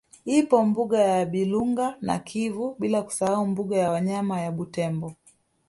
[0.25, 5.15] Ipo mbuga ya Bilunga na Kivu bila kusahau mbuga ya wanyama ya Butembo